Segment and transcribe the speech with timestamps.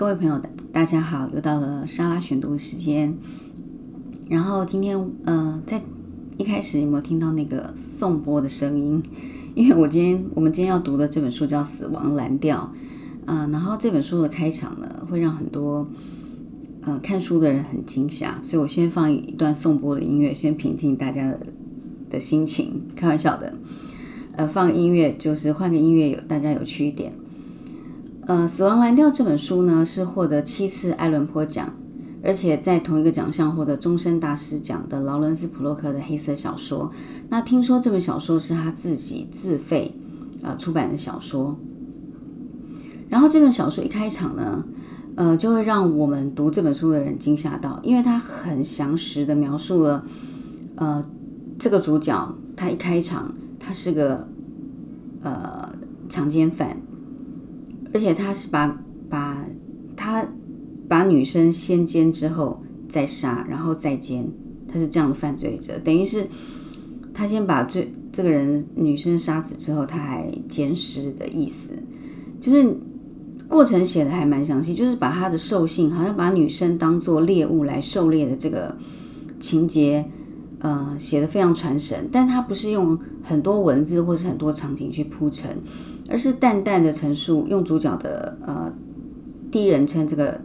[0.00, 0.40] 各位朋友，
[0.72, 3.14] 大家好，又到了莎拉选读的时间。
[4.30, 5.78] 然后今天，呃，在
[6.38, 9.02] 一开始有没有听到那个颂钵的声音？
[9.54, 12.72] 因为我今天我们今天要读的这本书叫《死亡蓝调》
[13.30, 15.86] 啊，然后这本书的开场呢，会让很多
[16.80, 21.38] 呃看书的人很惊吓，所以我先放一段颂钵的音乐，先平静大家的
[22.08, 22.86] 的心情。
[22.96, 23.52] 开玩笑的，
[24.36, 27.12] 呃，放音乐就是换个音乐，有大家有趣一点。
[28.30, 31.68] 呃，《死亡蓝调》这本书呢，是获得七次艾伦坡奖，
[32.22, 36.92] 而且在同一个奖项获得终身大师奖的劳伦斯·普洛克的黑色小说。
[37.28, 39.92] 那听说这本小说是他自己自费
[40.42, 41.58] 呃出版的小说。
[43.08, 44.64] 然后这本小说一开场呢，
[45.16, 50.04] 呃，就会让我们读这本书的人惊吓到，因为他很详实的描述了，
[50.76, 51.04] 呃，
[51.58, 54.28] 这个主角他一开场他是个
[55.20, 55.68] 呃
[56.08, 56.76] 强奸犯。
[57.92, 59.44] 而且他是把把
[59.96, 60.26] 他
[60.88, 64.26] 把女生先奸之后再杀，然后再奸，
[64.66, 65.78] 他是这样的犯罪者。
[65.84, 66.26] 等于是
[67.12, 71.72] 他先把罪这个人女生杀死之后，他还奸尸的意思，
[72.40, 72.76] 就是
[73.48, 78.76] 过程写的还蛮详细，就是把他的兽性，好像把女生当做猎物来狩猎的这个
[79.38, 80.04] 情节，
[80.60, 82.08] 呃，写的非常传神。
[82.10, 85.58] 但他不是用很多文字或是很多场景去铺陈。
[86.12, 88.68] 而是淡淡的陈述，用主角的呃
[89.48, 90.40] 第一人称这个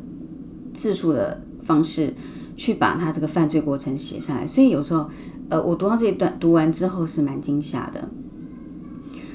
[0.76, 2.14] 字数的方式，
[2.56, 4.46] 去把他这个犯罪过程写下来。
[4.46, 5.10] 所以有时候，
[5.50, 8.08] 呃，我读到这一段，读完之后是蛮惊吓的。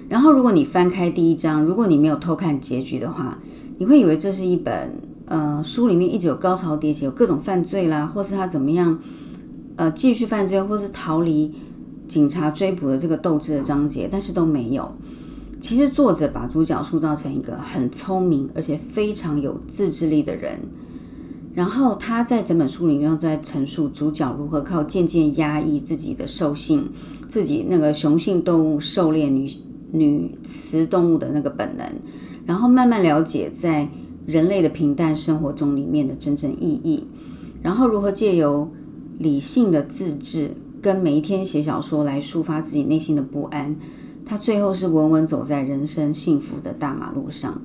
[0.09, 3.37] 然后，如果你翻开第一章，如果你没有偷看结局的话，
[3.79, 8.97] 你会以为这是一本呃书里面一直有高潮迭起，有各种犯罪啦，或是他怎么样
[9.81, 11.55] 呃继续犯罪，或是逃离
[12.07, 14.93] 警察追捕的这个斗志的章节，但是都没有。
[15.59, 20.59] 其实作者把主角塑造成一个很聪明而且非常有自制力的人，
[21.55, 26.87] 然后他在整本书里面在陈述主角如何靠渐渐压抑自己的兽性，
[27.27, 29.51] 自己那个雄性动物狩猎女
[29.93, 31.87] 女雌动物的那个本能，
[32.45, 33.89] 然后慢慢了解在
[34.27, 37.05] 人类的平淡生活中里面的真正意义，
[37.63, 38.71] 然后如何借由
[39.21, 40.51] 理性的自制
[40.83, 43.77] 跟每一天写小说来抒发自己内心的不安。
[44.25, 47.61] 他最后是稳稳走在人生幸福的大马路上，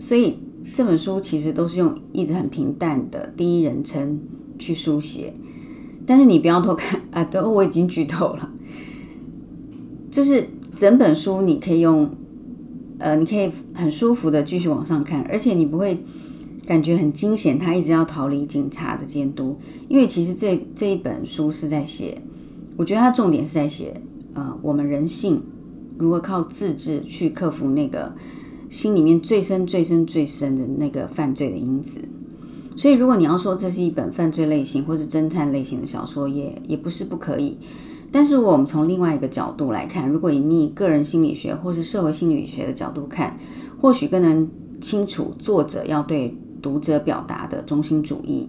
[0.00, 0.36] 所以
[0.74, 4.18] 这本书其实都是用一直很平淡的第一人称
[4.58, 5.32] 去书写，
[6.04, 7.22] 但是你不要偷看 啊！
[7.22, 8.50] 对，我已经剧透了，
[10.10, 12.10] 就是整本书你可以用，
[12.98, 16.02] 呃，你可以很舒服的继续往上看，而且你不会
[16.68, 19.56] 感觉很惊险，他一直要逃离警察的监督，
[19.88, 22.20] 因为其实这这一本书是在写，
[22.76, 23.98] 我觉得它重点是在写。
[24.34, 25.40] 呃，我们人性
[25.96, 28.12] 如何靠自制去克服那个
[28.68, 32.06] 心里面最深、最深、最深的那个犯罪的因子？
[32.76, 37.56] 所以，如果你要说这是一本犯罪类型或是侦探类型的小说，也也不是不可以。
[38.12, 43.38] 但是，我们从另外一个角度来看，如果以你个人心理学或是社会心理学的角度看，
[43.80, 44.46] 或许更能
[44.82, 48.48] 清楚作者要对读者表达的中心主义。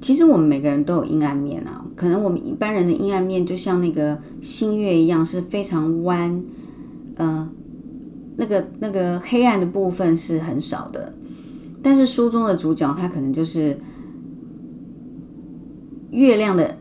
[0.00, 6.42] 其实我们每个人都有阴暗面啊，可能我们一般人的阴暗面就像那个星月一样，是非常弯，
[7.16, 7.48] 呃，
[8.36, 11.14] 那个那个黑暗的部分是很少的。
[11.82, 13.78] 但是书中的主角他可能就是
[16.10, 16.76] 月亮的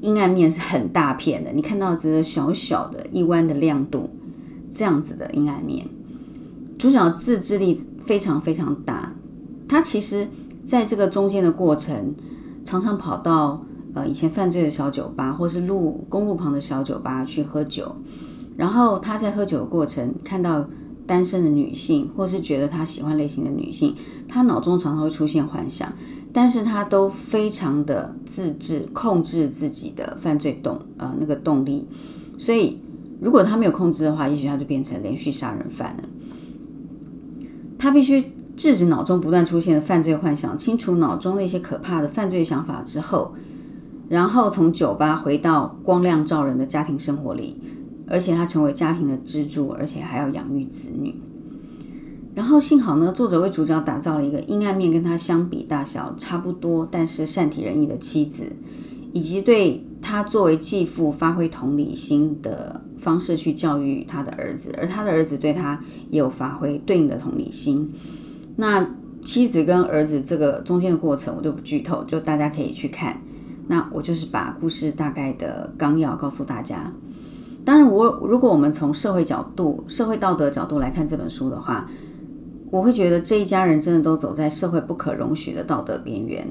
[0.00, 4.08] 阴暗面是很大片的，你看到只有小小的一弯的亮度，
[4.72, 5.86] 这样子的阴暗面。
[6.78, 9.12] 主角自制力非常非常大，
[9.68, 10.26] 他其实。
[10.66, 12.14] 在这个中间的过程，
[12.62, 13.64] 常常跑到
[13.94, 17.96] 呃以前犯罪的小酒吧，或是路公路旁的小酒吧去喝酒。
[18.54, 20.68] 然后他在喝酒的过程，看到
[21.06, 23.94] 单身的女性，或是觉得他喜欢类型的女性，
[24.28, 25.90] 他脑中常常会出现幻想，
[26.34, 31.88] 但是他都非常的自制，控制自己的犯罪动呃那个动力。
[32.36, 32.78] 所以
[33.22, 36.02] 如果他没有控制的话，也许他就变成连续杀人犯了。
[37.78, 38.22] 他必须。
[38.58, 43.32] 制止脑中不断出现的犯罪幻想，清除脑中那些可怕的犯罪想法之后，
[44.08, 47.56] 然后从酒吧回到光亮照人的家庭生活里，
[48.08, 51.14] 而且他成为家庭的支柱，而且还要养育子女。
[52.34, 58.44] 然后幸好呢，作者为主角打造了一个阴暗面跟他相比大小差不多，但是善体人意的妻子，
[59.12, 67.92] 以及对他作为继父发挥同理心的方式去教育他的儿子，而他的儿子对他也有发挥对应的同理心。
[68.60, 68.84] 那
[69.24, 73.16] 妻子跟儿子这个中间的过程，我就不剧透，就大家可以去看。
[73.68, 76.92] 那我就是把故事大概的纲要告诉大家。
[77.64, 81.88] 当然，我如果我们从社会角度、社会道德角度来看这本书的话，
[82.72, 86.44] 我会觉得这一家人真的都走在社会不可容许的道德边缘，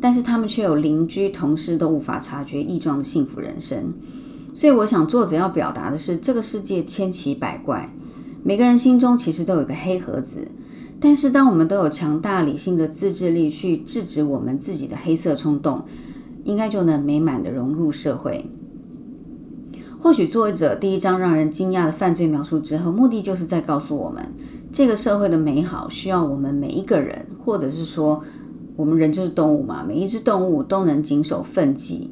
[0.00, 3.92] 但是他们却有邻居、同事都无法察觉异状的幸福人生。
[4.54, 7.92] 所以，我想作者要表达的是，这个世界千奇百怪，
[8.44, 10.46] 每个人心中其实都有一个黑盒子。
[11.00, 15.82] 但是，当我们都有强大理性的自制力去制止我们自己的黑色冲动，
[16.44, 18.44] 应该就能美满的融入社会。
[20.00, 24.24] 或许作者第一章让人惊讶的犯罪描述之后，目的就是在告诉我们，
[24.72, 28.22] 这个社会的美好需要我们每一个人，或者是说，
[28.74, 32.10] 我们人就是动物嘛，每一只动物都能谨守分际，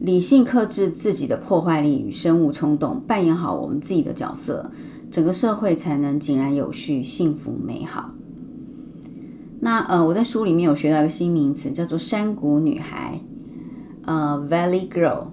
[0.00, 4.70] 理性克制自己的破坏力与生物冲动，扮演好我们自己的角色，
[5.16, 8.10] 整个社会才能井然有序、幸福美好。
[9.60, 13.18] 那呃，我在书里面有学到一个新名词，叫做山谷女孩，
[14.02, 15.28] 呃，Valley Girl。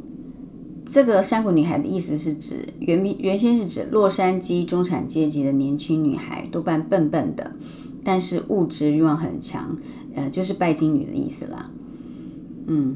[0.90, 7.52] 这个山谷女孩的意思是指原名原先是指洛杉矶中产阶级的年轻女孩，多半笨笨的，
[8.06, 9.78] 但是物质欲望很强，
[10.16, 11.70] 呃，就是拜金女的意思啦。
[12.68, 12.96] 嗯，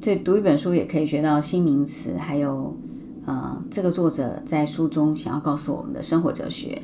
[0.00, 2.76] 所以读一本书也可以学到新名词，还有
[3.26, 6.80] 呃，这个作者在书中想要告诉我们的生活哲学。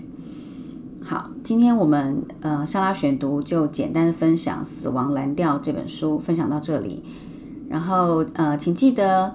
[1.01, 7.03] 好，今天我们呃莎拉选读就简单的分享《死亡蓝调》这本书，分享到这里。
[7.71, 9.33] 然后呃，请记得。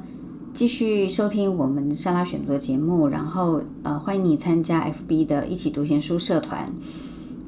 [0.53, 6.73] 继续收听我们莎拉选读的节目，然后呃，欢迎你参加 FB 的一起读闲书社团，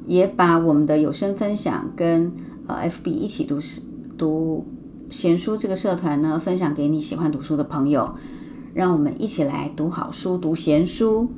[0.06, 2.30] 也把我们的有声分享跟
[2.68, 3.58] 呃 FB 一起读
[4.16, 4.64] 读
[5.10, 8.14] 闲书这个社团呢，分享给你喜欢读书的朋友，
[8.74, 11.30] 让我们一起来读好书、读闲书。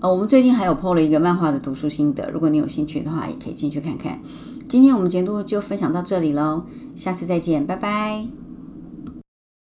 [0.00, 4.20] 呃，我们最近还有 PO 了一个漫画的读书心得，如果你有兴趣的话，也可以进去看看。
[4.68, 6.64] 今天我们节目就分享到这里喽，
[6.94, 8.47] 下次再见，拜拜。